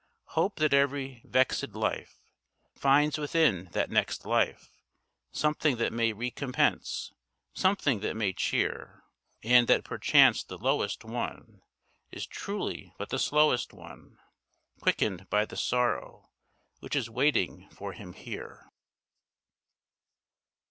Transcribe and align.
Hope 0.29 0.55
that 0.55 0.73
every 0.73 1.21
vexed 1.23 1.75
life, 1.75 2.17
Finds 2.73 3.19
within 3.19 3.65
that 3.73 3.91
next 3.91 4.25
life, 4.25 4.81
Something 5.31 5.75
that 5.75 5.93
may 5.93 6.11
recompense, 6.11 7.13
Something 7.53 7.99
that 7.99 8.15
may 8.15 8.33
cheer. 8.33 9.03
And 9.43 9.67
that 9.67 9.83
perchance 9.83 10.43
the 10.43 10.57
lowest 10.57 11.05
one 11.05 11.61
Is 12.11 12.25
truly 12.25 12.95
but 12.97 13.09
the 13.09 13.19
slowest 13.19 13.73
one, 13.73 14.17
Quickened 14.79 15.29
by 15.29 15.45
the 15.45 15.55
sorrow 15.55 16.31
Which 16.79 16.95
is 16.95 17.07
waiting 17.07 17.69
for 17.69 17.93
him 17.93 18.13
here. 18.13 18.71